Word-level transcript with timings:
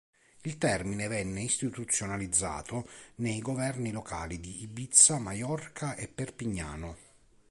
Il 0.41 0.57
termine 0.57 1.07
venne 1.07 1.41
istituzionalizzato 1.43 2.89
nei 3.17 3.39
governi 3.39 3.91
locali 3.91 4.39
di 4.39 4.63
Ibiza, 4.63 5.19
Maiorca 5.19 5.93
e 5.93 6.07
Perpignano. 6.07 6.97